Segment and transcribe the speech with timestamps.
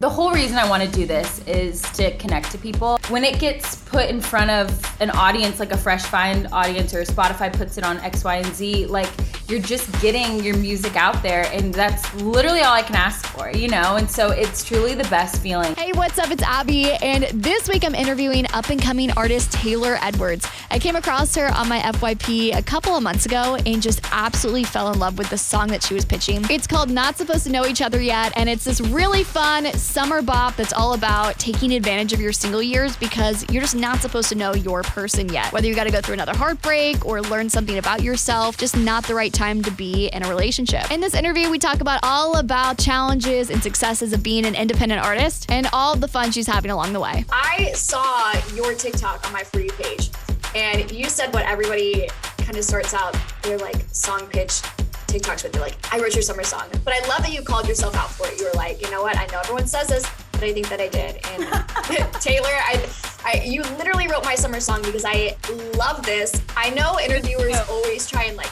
[0.00, 3.00] The whole reason I want to do this is to connect to people.
[3.08, 7.02] When it gets put in front of an audience, like a Fresh Find audience, or
[7.02, 9.10] Spotify puts it on X, Y, and Z, like
[9.48, 13.50] you're just getting your music out there, and that's literally all I can ask for,
[13.50, 13.96] you know?
[13.96, 15.74] And so it's truly the best feeling.
[15.74, 16.30] Hey, what's up?
[16.30, 20.46] It's Abby, and this week I'm interviewing up and coming artist Taylor Edwards.
[20.70, 24.64] I came across her on my FYP a couple of months ago and just absolutely
[24.64, 26.44] fell in love with the song that she was pitching.
[26.50, 30.20] It's called Not Supposed to Know Each Other Yet, and it's this really fun summer
[30.20, 34.28] bop that's all about taking advantage of your single years because you're just not supposed
[34.28, 35.54] to know your person yet.
[35.54, 39.06] Whether you got to go through another heartbreak or learn something about yourself, just not
[39.06, 40.90] the right time to be in a relationship.
[40.90, 45.00] In this interview, we talk about all about challenges and successes of being an independent
[45.00, 47.24] artist and all the fun she's having along the way.
[47.30, 50.10] I saw your TikTok on my For You page,
[50.56, 54.60] and you said what everybody kind of starts out their like song pitch
[55.06, 55.54] TikToks with.
[55.54, 56.64] You're like, I wrote your summer song.
[56.84, 58.40] But I love that you called yourself out for it.
[58.40, 59.16] You were like, you know what?
[59.16, 61.20] I know everyone says this, but I think that I did.
[61.26, 62.84] And Taylor, I,
[63.24, 65.36] I, you literally wrote my summer song because I
[65.76, 66.42] love this.
[66.56, 68.50] I know interviewers always try and like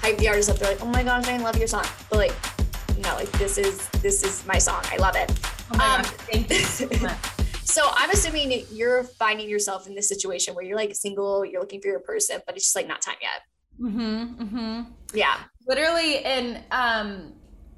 [0.00, 0.58] hype the artist up.
[0.58, 1.86] They're like, oh my gosh, I love your song.
[2.10, 2.34] But like,
[2.98, 4.82] no, like this is this is my song.
[4.90, 5.30] I love it.
[5.72, 7.18] Oh my um, gosh, thank you so much.
[7.64, 11.80] So I'm assuming you're finding yourself in this situation where you're like single, you're looking
[11.80, 13.42] for your person, but it's just like not time yet.
[13.80, 14.42] Mm-hmm.
[14.42, 14.82] Mm-hmm.
[15.14, 15.36] Yeah.
[15.66, 17.34] Literally, and um,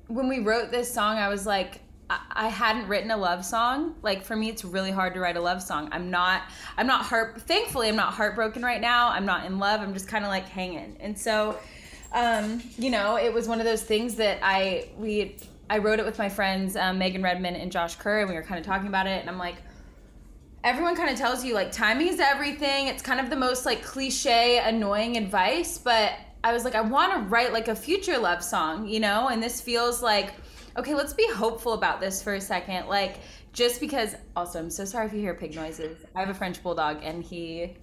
[0.06, 3.94] when we wrote this song, I was like, I-, I hadn't written a love song.
[4.02, 5.88] Like for me, it's really hard to write a love song.
[5.92, 6.42] I'm not.
[6.76, 7.42] I'm not heart.
[7.42, 9.08] Thankfully, I'm not heartbroken right now.
[9.08, 9.80] I'm not in love.
[9.80, 10.96] I'm just kind of like hanging.
[11.00, 11.58] And so,
[12.12, 15.36] um, you know, it was one of those things that I we
[15.69, 18.42] I wrote it with my friends um, Megan Redman and Josh Kerr, and we were
[18.42, 19.20] kind of talking about it.
[19.20, 19.56] And I'm like,
[20.64, 22.88] everyone kind of tells you like timing is everything.
[22.88, 27.12] It's kind of the most like cliche, annoying advice, but I was like, I want
[27.12, 29.28] to write like a future love song, you know?
[29.28, 30.34] And this feels like,
[30.77, 32.88] okay, let's be hopeful about this for a second.
[32.88, 33.16] Like,
[33.53, 35.98] just because, also, I'm so sorry if you hear pig noises.
[36.14, 37.77] I have a French bulldog and he.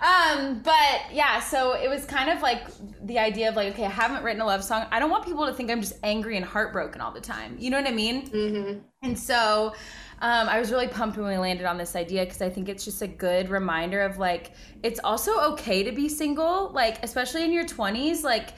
[0.00, 2.66] Um, but yeah, so it was kind of like
[3.06, 4.86] the idea of like, okay, I haven't written a love song.
[4.90, 7.56] I don't want people to think I'm just angry and heartbroken all the time.
[7.58, 8.28] You know what I mean?
[8.28, 8.78] Mm-hmm.
[9.02, 9.74] And so
[10.20, 12.84] um, I was really pumped when we landed on this idea because I think it's
[12.84, 14.52] just a good reminder of like,
[14.82, 18.22] it's also okay to be single, like, especially in your 20s.
[18.22, 18.50] Like,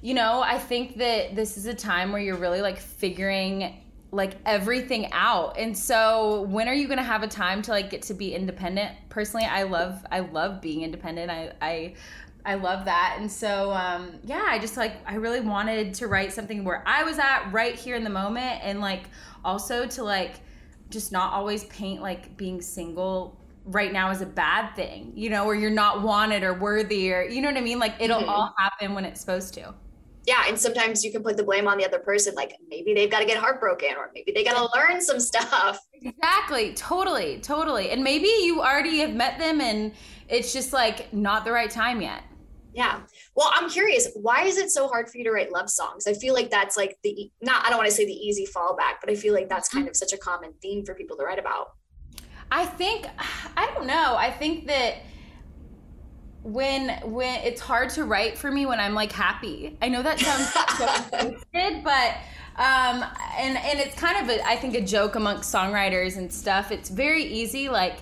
[0.00, 4.36] you know, I think that this is a time where you're really like figuring like
[4.46, 5.58] everything out.
[5.58, 8.34] And so when are you going to have a time to like get to be
[8.34, 8.96] independent?
[9.10, 11.30] Personally, I love I love being independent.
[11.30, 11.94] I I
[12.44, 13.16] I love that.
[13.18, 17.02] And so um yeah, I just like I really wanted to write something where I
[17.02, 19.04] was at right here in the moment and like
[19.44, 20.40] also to like
[20.88, 25.44] just not always paint like being single right now is a bad thing, you know,
[25.44, 27.78] or you're not wanted or worthy or you know what I mean?
[27.78, 28.30] Like it'll mm-hmm.
[28.30, 29.74] all happen when it's supposed to.
[30.28, 33.10] Yeah, and sometimes you can put the blame on the other person like maybe they've
[33.10, 35.78] got to get heartbroken or maybe they got to learn some stuff.
[35.94, 36.74] Exactly.
[36.74, 37.40] Totally.
[37.40, 37.88] Totally.
[37.90, 39.90] And maybe you already have met them and
[40.28, 42.24] it's just like not the right time yet.
[42.74, 43.00] Yeah.
[43.36, 46.06] Well, I'm curious, why is it so hard for you to write love songs?
[46.06, 49.00] I feel like that's like the not I don't want to say the easy fallback,
[49.00, 49.92] but I feel like that's kind mm-hmm.
[49.92, 51.72] of such a common theme for people to write about.
[52.50, 53.06] I think
[53.56, 54.14] I don't know.
[54.14, 54.96] I think that
[56.52, 59.76] when when it's hard to write for me when I'm like happy.
[59.82, 60.48] I know that sounds
[60.78, 61.36] so
[61.84, 62.16] but
[62.56, 63.04] um
[63.38, 66.72] and and it's kind of a I think a joke amongst songwriters and stuff.
[66.72, 67.98] It's very easy like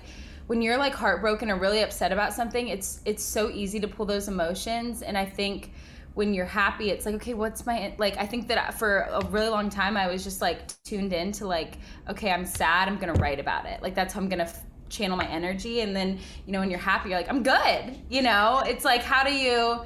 [0.47, 4.07] when you're like heartbroken or really upset about something, it's it's so easy to pull
[4.07, 5.03] those emotions.
[5.03, 5.73] And I think
[6.15, 8.17] when you're happy, it's like, okay, what's my like?
[8.17, 11.47] I think that for a really long time, I was just like tuned in to
[11.49, 11.79] like,
[12.09, 13.83] okay, I'm sad, I'm gonna write about it.
[13.83, 15.81] Like that's how I'm gonna f- channel my energy.
[15.81, 17.99] And then you know when you're happy, you're like, I'm good.
[18.09, 19.81] You know, it's like how do you?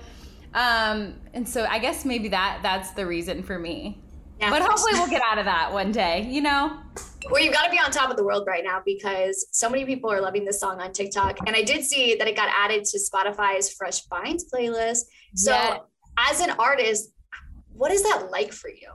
[0.54, 4.00] Um, and so I guess maybe that that's the reason for me.
[4.40, 6.26] Yeah, but hopefully we'll get out of that one day.
[6.30, 6.78] You know.
[7.30, 9.84] Well, you've got to be on top of the world right now because so many
[9.84, 11.38] people are loving this song on TikTok.
[11.46, 15.02] And I did see that it got added to Spotify's Fresh Finds playlist.
[15.34, 15.78] So, yeah.
[16.16, 17.12] as an artist,
[17.74, 18.88] what is that like for you?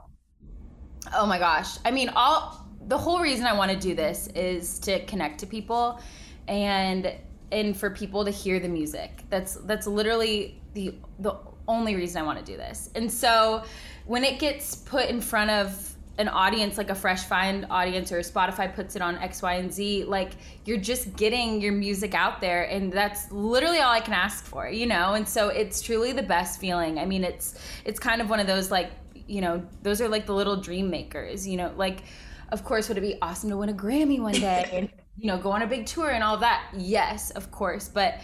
[1.14, 1.78] Oh my gosh.
[1.84, 5.46] I mean, all the whole reason I want to do this is to connect to
[5.46, 6.00] people
[6.48, 7.12] and
[7.52, 9.24] and for people to hear the music.
[9.30, 11.34] That's that's literally the the
[11.68, 12.90] only reason I want to do this.
[12.94, 13.64] And so
[14.04, 18.20] when it gets put in front of an audience like a fresh find audience or
[18.20, 20.32] spotify puts it on x y and z like
[20.64, 24.66] you're just getting your music out there and that's literally all i can ask for
[24.66, 28.30] you know and so it's truly the best feeling i mean it's it's kind of
[28.30, 28.92] one of those like
[29.26, 32.02] you know those are like the little dream makers you know like
[32.50, 35.38] of course would it be awesome to win a grammy one day and you know
[35.38, 38.20] go on a big tour and all that yes of course but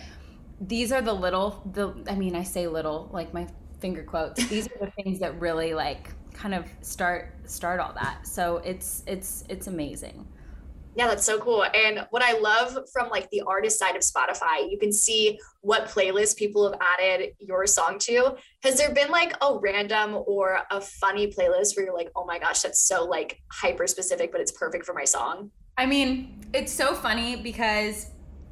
[0.61, 3.47] these are the little the i mean i say little like my
[3.81, 8.27] finger quotes these are the things that really like kind of start start all that.
[8.27, 10.27] So it's it's it's amazing.
[10.95, 11.65] Yeah, that's so cool.
[11.65, 15.87] And what I love from like the artist side of Spotify, you can see what
[15.87, 18.37] playlist people have added your song to.
[18.63, 22.39] Has there been like a random or a funny playlist where you're like, oh my
[22.39, 25.51] gosh, that's so like hyper specific, but it's perfect for my song?
[25.79, 28.09] I mean, it's so funny because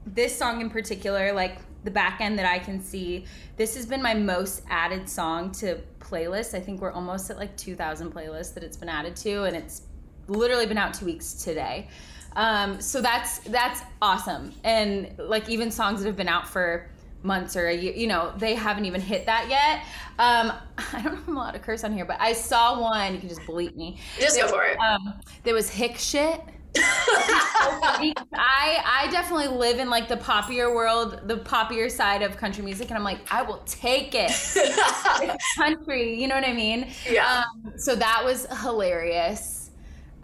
[0.07, 3.27] this song in particular, like the back end that I can see,
[3.57, 6.55] this has been my most added song to playlists.
[6.55, 9.83] I think we're almost at like 2,000 playlists that it's been added to, and it's
[10.27, 11.89] literally been out two weeks today.
[12.37, 14.53] Um, so that's that's awesome.
[14.65, 16.89] And like even songs that have been out for
[17.23, 19.85] months or a year, you know, they haven't even hit that yet.
[20.19, 20.53] Um,
[20.93, 23.15] I don't know if I'm allowed to curse on here, but I saw one.
[23.15, 23.99] You can just bleep me.
[24.19, 24.79] Just there, go for it.
[24.79, 26.41] Um, there was hick shit.
[26.77, 32.91] I I definitely live in like the poppier world, the poppier side of country music,
[32.91, 34.31] and I'm like, I will take it.
[35.57, 36.87] country, you know what I mean?
[37.11, 37.43] Yeah.
[37.43, 39.60] Um, so that was hilarious.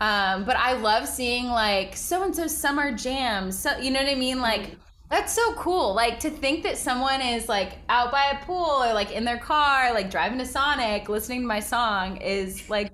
[0.01, 3.59] Um, but I love seeing like so and so summer jams.
[3.59, 4.41] So you know what I mean?
[4.41, 4.77] Like
[5.11, 5.95] that's so cool.
[5.95, 9.39] Like to think that someone is like out by a pool or like in their
[9.39, 12.93] car, like driving to Sonic, listening to my song is like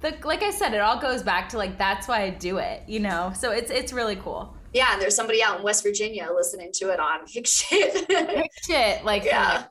[0.00, 2.82] the like I said, it all goes back to like that's why I do it,
[2.86, 3.32] you know.
[3.34, 4.54] So it's it's really cool.
[4.72, 8.08] Yeah, and there's somebody out in West Virginia listening to it on Hick Shit.
[8.08, 9.64] Hick shit, like yeah.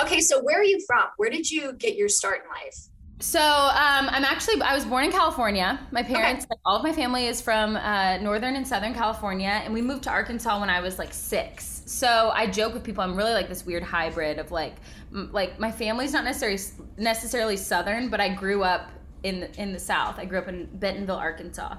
[0.00, 1.04] Okay, so where are you from?
[1.16, 2.88] Where did you get your start in life?
[3.24, 5.80] So um, I'm actually I was born in California.
[5.90, 6.60] My parents, okay.
[6.66, 10.10] all of my family is from uh, northern and southern California, and we moved to
[10.10, 11.82] Arkansas when I was like six.
[11.86, 14.74] So I joke with people I'm really like this weird hybrid of like
[15.10, 16.60] m- like my family's not necessarily
[16.98, 18.90] necessarily southern, but I grew up
[19.22, 20.18] in in the south.
[20.18, 21.76] I grew up in Bentonville, Arkansas.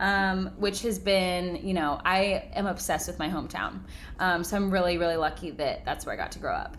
[0.00, 3.80] Um, which has been, you know, I am obsessed with my hometown.
[4.20, 6.76] Um, so I'm really, really lucky that that's where I got to grow up.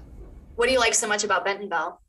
[0.55, 1.99] What do you like so much about Bentonville?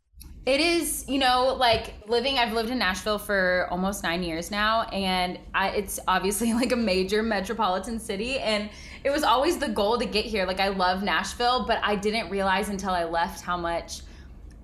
[0.46, 2.38] It is, you know, like living.
[2.38, 6.76] I've lived in Nashville for almost nine years now, and I, it's obviously like a
[6.76, 8.38] major metropolitan city.
[8.38, 8.70] And
[9.04, 10.46] it was always the goal to get here.
[10.46, 14.00] Like I love Nashville, but I didn't realize until I left how much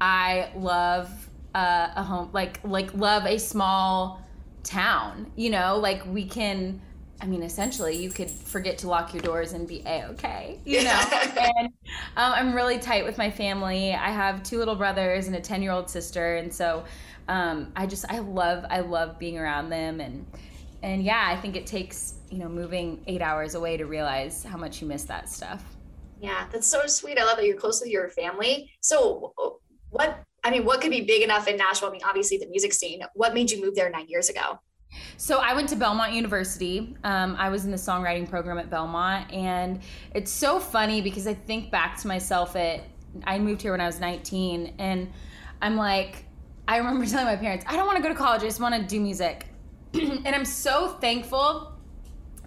[0.00, 1.10] I love
[1.54, 4.22] uh, a home, like like love a small
[4.62, 5.30] town.
[5.36, 6.80] You know, like we can
[7.20, 10.84] I mean, essentially, you could forget to lock your doors and be a okay, you
[10.84, 11.02] know.
[11.38, 11.68] and
[12.16, 13.94] um, I'm really tight with my family.
[13.94, 16.84] I have two little brothers and a ten year old sister, and so
[17.28, 20.26] um, I just I love I love being around them, and
[20.82, 24.58] and yeah, I think it takes you know moving eight hours away to realize how
[24.58, 25.64] much you miss that stuff.
[26.20, 27.18] Yeah, that's so sweet.
[27.18, 28.70] I love that you're close with your family.
[28.80, 29.32] So,
[29.90, 31.88] what I mean, what could be big enough in Nashville?
[31.88, 33.00] I mean, obviously the music scene.
[33.14, 34.60] What made you move there nine years ago?
[35.16, 36.96] So I went to Belmont University.
[37.04, 39.80] Um, I was in the songwriting program at Belmont, and
[40.14, 42.84] it's so funny because I think back to myself at
[43.24, 45.10] I moved here when I was 19, and
[45.62, 46.24] I'm like,
[46.68, 48.42] I remember telling my parents, I don't want to go to college.
[48.42, 49.46] I just want to do music,
[49.94, 51.72] and I'm so thankful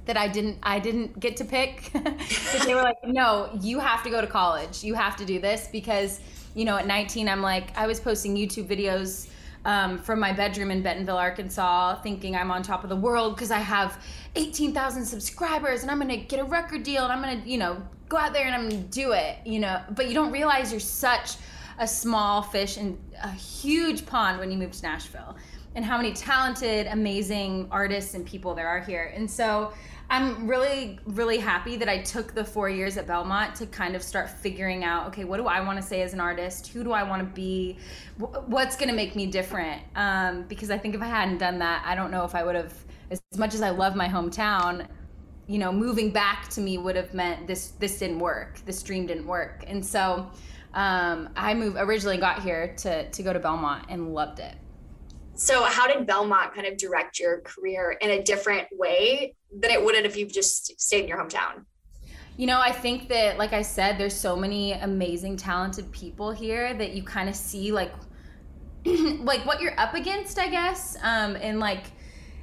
[0.10, 1.92] that I didn't I didn't get to pick.
[2.66, 4.84] they were like, no, you have to go to college.
[4.84, 6.20] You have to do this because
[6.56, 9.30] you know at 19 I'm like I was posting YouTube videos
[9.66, 13.52] um, from my bedroom in Bentonville, Arkansas, thinking I'm on top of the world because
[13.52, 14.04] I have
[14.36, 18.18] 18,000 subscribers and I'm gonna get a record deal and I'm gonna, you know, go
[18.18, 19.82] out there and I'm gonna do it, you know.
[19.92, 21.36] But you don't realize you're such
[21.78, 25.36] a small fish in a huge pond when you move to Nashville
[25.76, 29.14] and how many talented, amazing artists and people there are here.
[29.16, 29.74] And so
[30.12, 34.02] I'm really, really happy that I took the four years at Belmont to kind of
[34.02, 36.68] start figuring out okay, what do I want to say as an artist?
[36.70, 37.78] Who do I want to be?
[38.18, 39.84] What's going to make me different?
[39.96, 42.56] Um, because I think if I hadn't done that, I don't know if I would
[42.56, 42.74] have,
[43.12, 44.88] as much as I love my hometown,
[45.46, 48.60] you know, moving back to me would have meant this this didn't work.
[48.66, 49.64] This dream didn't work.
[49.68, 50.32] And so
[50.74, 54.56] um, I moved originally got here to to go to Belmont and loved it.
[55.40, 59.82] So, how did Belmont kind of direct your career in a different way than it
[59.82, 61.64] would have if you just stayed in your hometown?
[62.36, 66.74] You know, I think that, like I said, there's so many amazing, talented people here
[66.74, 67.94] that you kind of see, like,
[68.86, 71.86] like what you're up against, I guess, um, and like,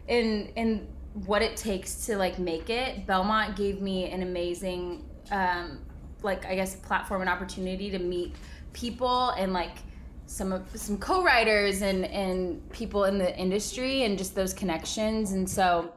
[0.09, 0.89] in in
[1.27, 3.07] what it takes to like make it.
[3.07, 5.81] Belmont gave me an amazing, um,
[6.23, 8.35] like, I guess, platform and opportunity to meet
[8.73, 9.77] people and like
[10.27, 15.49] some of some co-writers and and people in the industry and just those connections and
[15.49, 15.93] so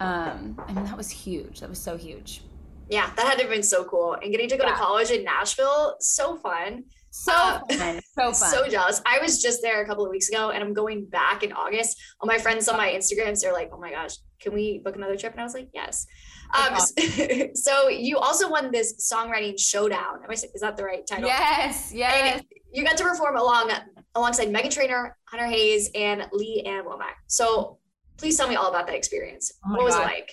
[0.00, 2.42] um i mean that was huge that was so huge
[2.88, 4.72] yeah that had to have been so cool and getting to go yeah.
[4.72, 8.00] to college in nashville so fun so uh, fun.
[8.14, 8.34] so fun.
[8.34, 9.00] so jealous.
[9.06, 12.00] I was just there a couple of weeks ago and I'm going back in August.
[12.20, 15.16] All my friends on my Instagrams, they're like, oh my gosh, can we book another
[15.16, 15.32] trip?
[15.32, 16.06] And I was like, yes.
[16.54, 17.50] Um, awesome.
[17.54, 20.22] so you also won this songwriting showdown.
[20.22, 21.28] Am I, saying, is that the right title?
[21.28, 22.36] Yes, yes.
[22.36, 23.72] And you got to perform along
[24.14, 27.16] alongside Meghan Trainor, Hunter Hayes, and Lee Ann Womack.
[27.26, 27.78] So
[28.16, 29.52] please tell me all about that experience.
[29.64, 30.02] Oh what was God.
[30.02, 30.32] it like?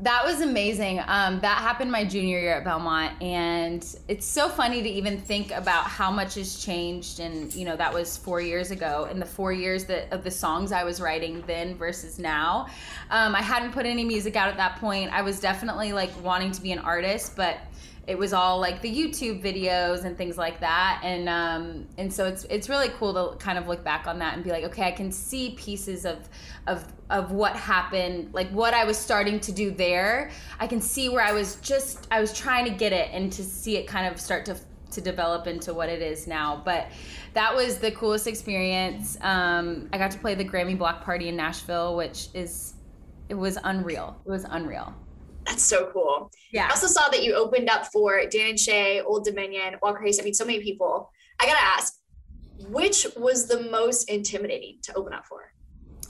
[0.00, 1.00] That was amazing.
[1.06, 5.52] Um, that happened my junior year at Belmont, and it's so funny to even think
[5.52, 7.18] about how much has changed.
[7.18, 10.30] And you know, that was four years ago, and the four years that of the
[10.30, 12.66] songs I was writing then versus now.
[13.08, 15.10] Um, I hadn't put any music out at that point.
[15.12, 17.56] I was definitely like wanting to be an artist, but
[18.06, 22.26] it was all like the YouTube videos and things like that, and um, and so
[22.26, 24.84] it's it's really cool to kind of look back on that and be like, okay,
[24.84, 26.28] I can see pieces of
[26.68, 30.30] of of what happened, like what I was starting to do there.
[30.60, 33.42] I can see where I was just I was trying to get it and to
[33.42, 34.56] see it kind of start to
[34.92, 36.62] to develop into what it is now.
[36.64, 36.88] But
[37.34, 39.18] that was the coolest experience.
[39.20, 42.74] Um, I got to play the Grammy Block Party in Nashville, which is
[43.28, 44.16] it was unreal.
[44.24, 44.94] It was unreal.
[45.46, 46.30] That's so cool.
[46.52, 46.66] Yeah.
[46.66, 50.20] I also saw that you opened up for Dan and Shay, Old Dominion, Walker Hayes.
[50.20, 51.10] I mean, so many people.
[51.40, 52.00] I gotta ask,
[52.68, 55.52] which was the most intimidating to open up for?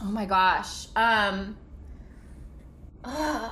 [0.03, 0.87] Oh my gosh.
[0.97, 1.57] Um.
[3.05, 3.51] Uh,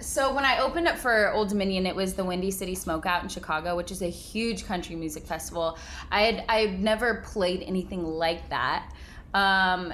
[0.00, 3.28] so when I opened up for Old Dominion, it was the Windy City Smokeout in
[3.28, 5.78] Chicago, which is a huge country music festival.
[6.10, 8.92] I had I've never played anything like that.
[9.32, 9.92] Um,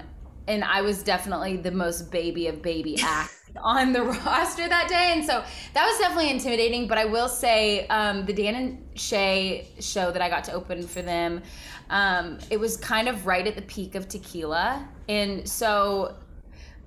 [0.49, 5.13] and I was definitely the most baby of baby act on the roster that day,
[5.13, 5.43] and so
[5.75, 6.87] that was definitely intimidating.
[6.87, 10.87] But I will say, um, the Dan and Shay show that I got to open
[10.87, 11.43] for them,
[11.91, 16.17] um, it was kind of right at the peak of tequila, and so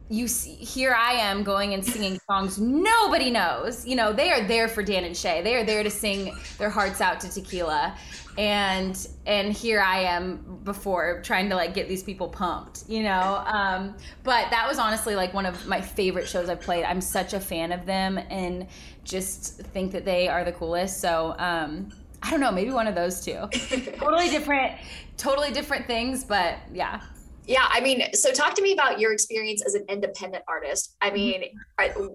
[0.09, 3.85] you see, here I am going and singing songs nobody knows.
[3.85, 5.41] You know, they are there for Dan and Shay.
[5.41, 7.95] They are there to sing their hearts out to tequila.
[8.37, 13.43] And and here I am before trying to like get these people pumped, you know.
[13.45, 16.83] Um, but that was honestly like one of my favorite shows I've played.
[16.83, 18.67] I'm such a fan of them and
[19.03, 20.99] just think that they are the coolest.
[20.99, 21.91] So um,
[22.23, 23.47] I don't know, maybe one of those two.
[23.97, 24.77] totally different,
[25.17, 27.01] totally different things, but yeah.
[27.45, 30.95] Yeah, I mean, so talk to me about your experience as an independent artist.
[31.01, 31.15] I mm-hmm.
[31.15, 31.43] mean,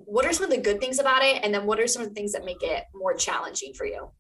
[0.06, 1.44] what are some of the good things about it?
[1.44, 4.10] And then what are some of the things that make it more challenging for you?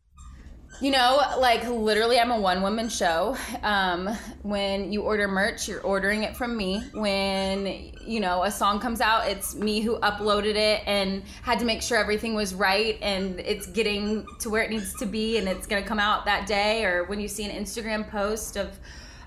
[0.80, 3.36] You know, like literally, I'm a one woman show.
[3.64, 4.06] Um,
[4.42, 6.80] when you order merch, you're ordering it from me.
[6.92, 11.64] When, you know, a song comes out, it's me who uploaded it and had to
[11.64, 15.48] make sure everything was right and it's getting to where it needs to be and
[15.48, 16.84] it's going to come out that day.
[16.84, 18.78] Or when you see an Instagram post of,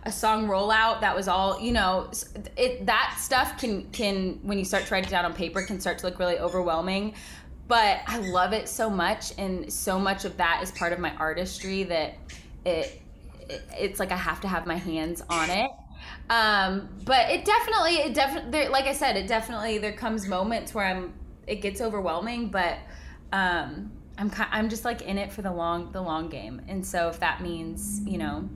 [0.03, 2.09] a song rollout that was all you know
[2.57, 5.79] it that stuff can can when you start to write it down on paper can
[5.79, 7.13] start to look really overwhelming
[7.71, 11.15] but i love it so much and so much of that is part of my
[11.15, 12.15] artistry that
[12.65, 13.01] it,
[13.49, 15.71] it it's like i have to have my hands on it
[16.29, 20.85] um but it definitely it definitely like i said it definitely there comes moments where
[20.85, 21.13] i'm
[21.47, 22.77] it gets overwhelming but
[23.31, 27.07] um i'm i'm just like in it for the long the long game and so
[27.07, 28.49] if that means you know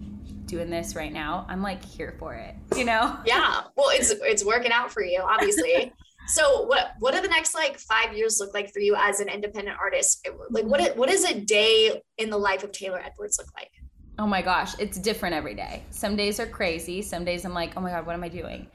[0.45, 3.17] doing this right now, I'm like here for it, you know?
[3.25, 3.61] Yeah.
[3.75, 5.91] Well, it's it's working out for you, obviously.
[6.27, 9.29] so what what do the next like five years look like for you as an
[9.29, 10.27] independent artist?
[10.49, 13.71] Like what what does a day in the life of Taylor Edwards look like?
[14.17, 15.83] Oh my gosh, it's different every day.
[15.91, 17.01] Some days are crazy.
[17.01, 18.67] Some days I'm like, oh my god, what am I doing?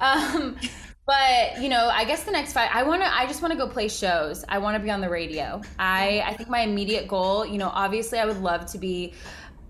[0.00, 0.56] Um,
[1.06, 3.16] but you know, I guess the next five, I want to.
[3.16, 4.44] I just want to go play shows.
[4.48, 5.60] I want to be on the radio.
[5.78, 9.14] I I think my immediate goal, you know, obviously I would love to be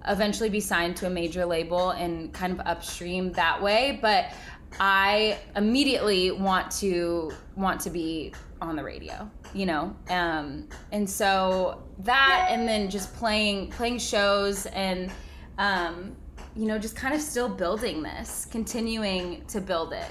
[0.07, 4.33] eventually be signed to a major label and kind of upstream that way but
[4.80, 9.94] i immediately want to want to be on the radio you know?
[10.08, 15.10] Um, and so that and then just playing playing shows and
[15.58, 16.16] um,
[16.54, 20.10] you know just kind of still building this continuing to build it.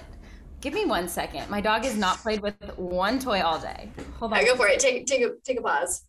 [0.59, 1.49] Give me one second.
[1.49, 3.89] My dog has not played with one toy all day.
[4.19, 4.39] Hold on.
[4.39, 4.79] I go for it.
[4.79, 6.03] Take take a take a pause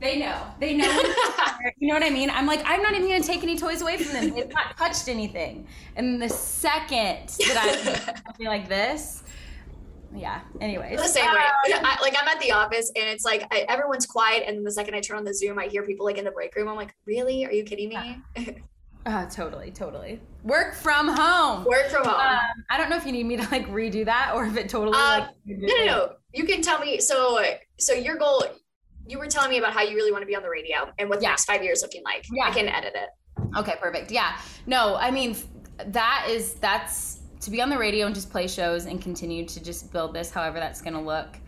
[0.00, 0.46] They know.
[0.60, 0.86] They know.
[1.78, 2.30] you know what I mean?
[2.30, 4.34] I'm like, I'm not even gonna take any toys away from them.
[4.34, 5.66] They've not touched anything.
[5.96, 9.24] And the second that I feel like this,
[10.14, 10.40] yeah.
[10.60, 11.38] Anyways, the same way.
[11.74, 14.70] Um, I, like I'm at the office and it's like I, everyone's quiet, and the
[14.70, 16.68] second I turn on the Zoom, I hear people like in the break room.
[16.68, 17.44] I'm like, really?
[17.44, 18.22] Are you kidding me?
[18.36, 18.52] Yeah.
[19.06, 20.20] Uh, totally, totally.
[20.42, 21.64] Work from home.
[21.64, 22.20] Work from home.
[22.20, 24.68] Um, I don't know if you need me to like redo that or if it
[24.68, 25.28] totally uh, like.
[25.46, 26.12] No, no, no.
[26.34, 27.00] You can tell me.
[27.00, 27.42] So,
[27.78, 28.44] so your goal
[29.08, 31.08] you were telling me about how you really want to be on the radio and
[31.08, 31.30] what the yeah.
[31.30, 32.26] next five years looking like.
[32.30, 32.44] Yeah.
[32.44, 33.08] I can edit it.
[33.56, 34.10] Okay, perfect.
[34.10, 34.38] Yeah.
[34.66, 35.36] No, I mean
[35.86, 39.62] that is that's to be on the radio and just play shows and continue to
[39.62, 41.38] just build this however that's gonna look.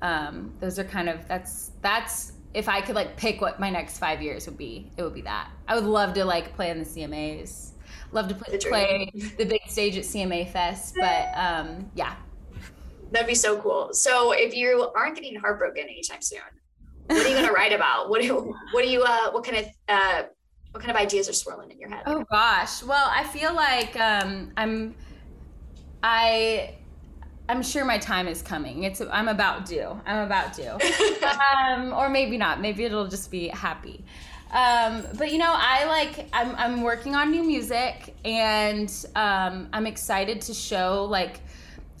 [0.00, 3.98] Um, those are kind of that's that's if I could like pick what my next
[3.98, 5.50] five years would be, it would be that.
[5.66, 7.72] I would love to like play in the CMAs.
[8.12, 12.14] Love to play, play the big stage at CMA Fest, but um, yeah.
[13.10, 13.90] That'd be so cool.
[13.92, 16.40] So if you aren't getting heartbroken anytime soon,
[17.08, 18.08] what are you gonna write about?
[18.10, 20.22] What do you, what do you uh what kind of uh
[20.72, 22.02] what kind of ideas are swirling in your head?
[22.06, 22.82] Oh gosh.
[22.82, 24.94] Well, I feel like um, I'm
[26.02, 26.74] I
[27.48, 28.84] I'm sure my time is coming.
[28.84, 29.98] It's I'm about due.
[30.06, 30.70] I'm about due.
[31.66, 32.60] um, or maybe not.
[32.60, 34.04] Maybe it'll just be happy.
[34.50, 39.86] Um, but you know, I like I'm I'm working on new music and um, I'm
[39.86, 41.40] excited to show like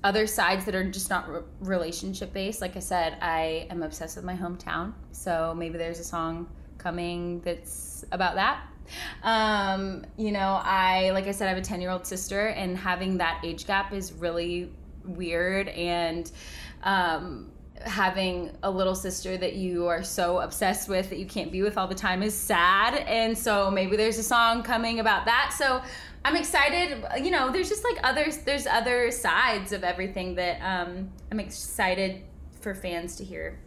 [0.04, 2.60] other sides that are just not re- relationship based.
[2.60, 4.92] Like I said, I am obsessed with my hometown.
[5.12, 8.62] So maybe there's a song coming that's about that.
[9.22, 12.76] Um, you know, I like I said, I have a 10 year old sister, and
[12.76, 14.72] having that age gap is really
[15.04, 15.68] weird.
[15.68, 16.30] And
[16.84, 17.50] um,
[17.84, 21.78] having a little sister that you are so obsessed with that you can't be with
[21.78, 22.94] all the time is sad.
[23.06, 25.54] And so maybe there's a song coming about that.
[25.56, 25.82] So
[26.24, 27.04] I'm excited.
[27.22, 28.38] You know, there's just like others.
[28.38, 32.22] There's other sides of everything that um, I'm excited
[32.60, 33.58] for fans to hear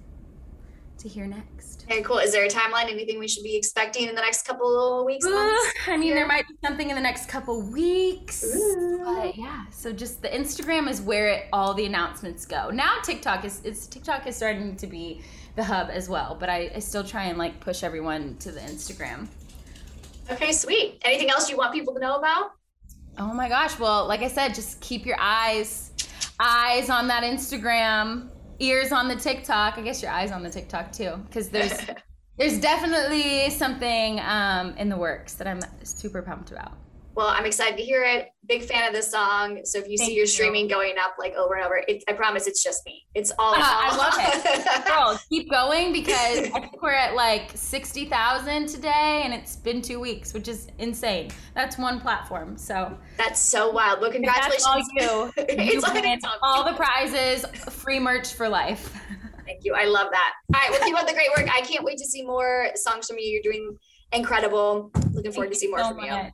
[1.02, 1.84] to hear next.
[1.84, 2.20] Okay, cool.
[2.20, 2.90] Is there a timeline?
[2.90, 5.26] Anything we should be expecting in the next couple of weeks?
[5.26, 5.74] Months?
[5.88, 8.44] I mean, there might be something in the next couple weeks.
[8.44, 9.02] Ooh.
[9.04, 12.70] But yeah, so just the Instagram is where it, all the announcements go.
[12.70, 15.22] Now TikTok is it's TikTok is starting to be
[15.56, 18.62] the hub as well, but I, I still try and like push everyone to the
[18.62, 19.28] Instagram.
[20.32, 21.02] Okay, sweet.
[21.04, 22.52] Anything else you want people to know about?
[23.18, 23.78] Oh my gosh.
[23.78, 25.92] Well, like I said, just keep your eyes
[26.40, 29.78] eyes on that Instagram, ears on the TikTok.
[29.78, 31.78] I guess your eyes on the TikTok too cuz there's
[32.38, 36.78] there's definitely something um, in the works that I'm super pumped about.
[37.14, 38.30] Well, I'm excited to hear it.
[38.48, 39.60] Big fan of this song.
[39.66, 40.28] So if you see your you.
[40.28, 43.06] streaming going up like over and over, it, I promise it's just me.
[43.14, 43.54] It's all.
[43.54, 44.86] Uh, I love it.
[44.88, 50.00] Girl, keep going because I think we're at like 60,000 today and it's been two
[50.00, 51.32] weeks, which is insane.
[51.54, 52.58] That's one platform.
[52.58, 54.00] So That's so wild.
[54.00, 54.64] Well, congratulations.
[54.64, 55.32] that's all you.
[55.38, 58.98] You It's win all- the prizes, free merch for life.
[59.46, 59.74] Thank you.
[59.76, 60.34] I love that.
[60.56, 60.72] All right.
[60.72, 61.54] Well, keep up the great work.
[61.54, 63.26] I can't wait to see more songs from you.
[63.26, 63.78] You're doing
[64.14, 64.92] incredible.
[65.14, 66.12] Looking forward to see more so from you.
[66.12, 66.34] much.